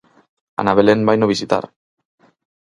Ana 0.61 0.73
Belén 0.77 1.05
vaino 1.07 1.31
visitar... 1.33 1.63